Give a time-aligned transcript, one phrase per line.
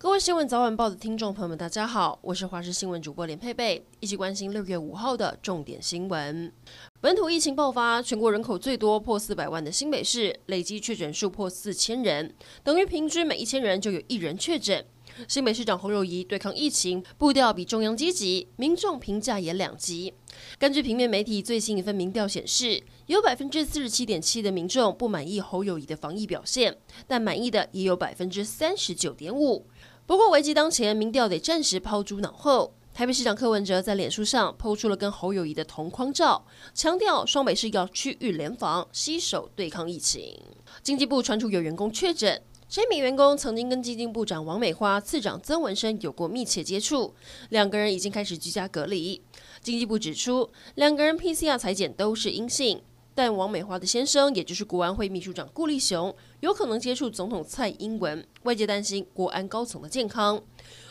[0.00, 6.52] 各位新闻早晚报的听众朋友们，大家好，我是华视新闻主播连佩佩，一起关心六月五号的重点新闻。
[7.00, 12.32] 本土疫情爆发，全国人口最多破四百万的新北市，累计确诊数破四千人，
[12.62, 14.86] 等于平均每一千人就有一人确诊。
[15.26, 20.14] 新北市长侯友谊对抗疫情步调比中央积极，民众评价也两极。
[20.58, 26.76] 根据平面媒体最新一份民调显示，有百分之四十七点七的民众不满意侯友谊的防疫表现，
[27.06, 29.66] 但满意的也有百分之三十九点五。
[30.06, 32.74] 不过，危机当前，民调得暂时抛诸脑后。
[32.94, 40.36] 台北市长柯文哲在脸书上抛出了跟侯友谊的同框照，强调双北市要区域联防，携手对抗疫情。
[40.82, 47.14] 经济部传出有员工确诊，这名员工曾经跟经济部长王美花、次长曾文生有过密切接触，
[47.48, 49.22] 两个人已经开始居家隔离。
[49.62, 52.82] 经济部指出，两个人 PCR 裁检都是阴性。
[53.14, 60.40] 但王美花的先生，也就是国安会秘书长顾立雄，有可能接触总统蔡英文，外界担心国安高层的健康。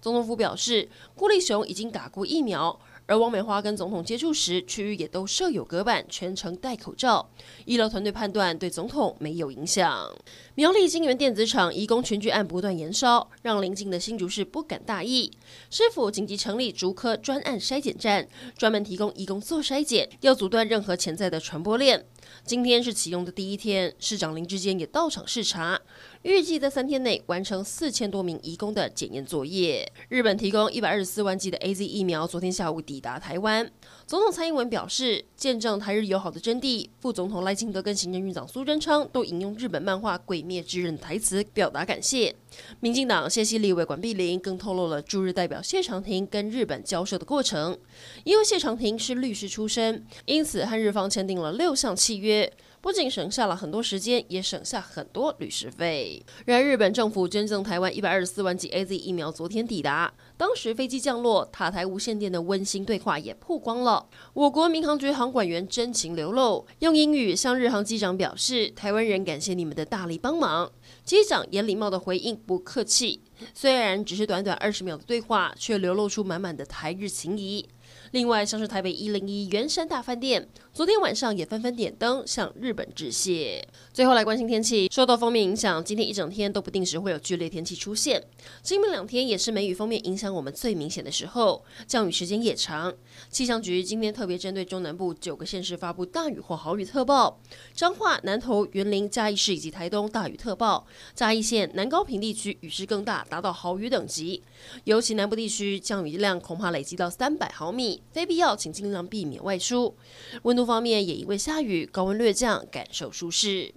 [0.00, 2.80] 总统府表示，顾立雄已经打过疫苗。
[3.08, 7.26] 而王美花跟总统接触时，区域也都设有隔板，全程戴口罩。
[7.64, 10.14] 医疗团队判断对总统没有影响。
[10.54, 15.32] 苗栗金源电子厂移工群聚案不断延烧，让邻近的新竹市不敢大意。
[15.70, 18.28] 市府紧急成立竹科专案筛检站，
[18.58, 22.04] 专门提供移工做筛检，要阻断任何潜在的传播链。
[22.44, 25.80] 今天是启用的第一天，市长林智坚也到场视察，
[26.22, 29.90] 预计在三天内完成四千多名移工的检验作业。
[30.10, 33.70] 日本提供一百二十四万剂的 AZ 疫苗，昨天下午抵抵达台湾。
[34.08, 36.88] 总统蔡英文表示，见证台日友好的真谛。
[36.98, 42.34] 副总统赖清德跟行政院长苏贞昌都引用日本漫画《鬼灭之刃》的台词表达感谢。
[42.80, 47.78] 民进党谢系立委管碧玲更透露了驻日代表谢长廷跟日本交涉的过程，
[48.24, 52.52] 因为谢长廷是律师出身，因此和日方签订了六项契约。
[52.80, 56.24] 不仅省下了很多时间，也省下很多律师费。
[56.46, 60.12] 然而，日本政府捐赠台湾一百二十四万剂 AZ 疫苗，昨天抵达。
[60.36, 64.08] 当时飞机降落，塔台无线电的温馨对话也曝光了。
[64.32, 70.70] 我国民航局航管员真情流露，用英语向日航机长表示：“台湾人感谢你们的大力帮忙。”
[71.04, 73.22] 机长也礼貌的回应：“不客气。”
[73.54, 77.68] 虽然只是短短二十秒的对话，却流露出满满的台日情谊。
[78.12, 83.62] 另外，像是台北一零一圆山大饭店，昨天晚上也纷纷点灯向日本致谢。
[83.92, 88.22] 最后来关心天气，受到锋面影响，今天一整天都不定时会有剧烈天气出现。
[88.62, 92.94] 今明两天也是梅雨锋面影响我们最明显的时候，降雨时间也长。
[93.28, 97.38] 气象局今天特别针对中南部九个县市发布大雨或豪雨特报：
[97.74, 100.86] 彰化、南投、云林、嘉义市以及台东大雨特报。
[101.14, 104.42] 嘉义县南高屏地区雨势更大，达到豪雨等级，
[104.84, 107.77] 尤其南部地区降雨量恐怕累积到三百毫米。
[108.12, 109.94] 非必要，请尽量避免外出。
[110.42, 113.72] 温度方面，也因为下雨，高温略降，感受舒适。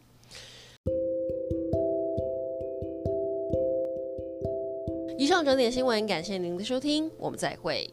[5.17, 7.87] 以上整点新闻，感谢您的收听，我们再会。